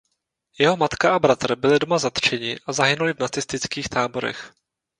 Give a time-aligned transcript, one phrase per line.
[0.59, 4.39] Jeho matka a bratr byli doma zatčeni a zahynuli v nacistických táborech.